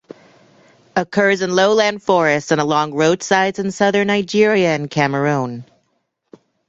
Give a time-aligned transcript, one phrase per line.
[0.95, 5.63] Occurs in lowland forests and along road sides in Southern Nigeria and Cameroun.